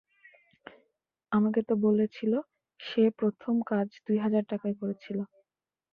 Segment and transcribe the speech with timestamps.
[1.31, 2.33] আমাকে তো বলেছিল,
[2.79, 5.17] সে প্রথম কাজ দুই হাজার টাকায় করেছিল।